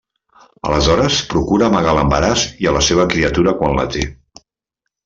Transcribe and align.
Aleshores, 0.69 1.17
procura 1.33 1.67
amagar 1.67 1.95
l’embaràs 1.99 2.47
i 2.65 2.71
a 2.73 2.77
la 2.79 2.83
seva 2.89 3.09
criatura 3.15 3.57
quan 3.63 3.79
la 3.83 3.89
té. 3.97 4.07